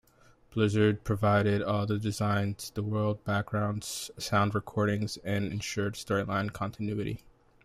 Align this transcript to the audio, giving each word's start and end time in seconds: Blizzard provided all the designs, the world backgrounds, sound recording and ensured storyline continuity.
Blizzard 0.49 1.03
provided 1.03 1.61
all 1.61 1.85
the 1.85 1.99
designs, 1.99 2.71
the 2.71 2.81
world 2.81 3.23
backgrounds, 3.23 4.09
sound 4.17 4.55
recording 4.55 5.07
and 5.23 5.53
ensured 5.53 5.93
storyline 5.93 6.51
continuity. 6.51 7.23